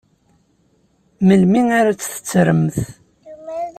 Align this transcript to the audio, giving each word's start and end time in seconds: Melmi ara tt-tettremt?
Melmi 1.27 1.61
ara 1.79 1.91
tt-tettremt? 1.97 2.77